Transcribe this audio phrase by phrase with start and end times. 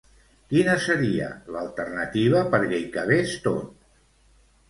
[0.53, 3.87] Quina seria l'alternativa perquè hi cabés tot?